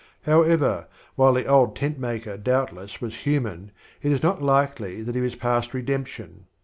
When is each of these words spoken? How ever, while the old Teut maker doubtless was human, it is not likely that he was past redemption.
How 0.23 0.41
ever, 0.41 0.87
while 1.13 1.31
the 1.35 1.45
old 1.45 1.75
Teut 1.75 1.99
maker 1.99 2.35
doubtless 2.35 3.01
was 3.01 3.17
human, 3.17 3.69
it 4.01 4.11
is 4.11 4.23
not 4.23 4.41
likely 4.41 5.03
that 5.03 5.13
he 5.13 5.21
was 5.21 5.35
past 5.35 5.75
redemption. 5.75 6.45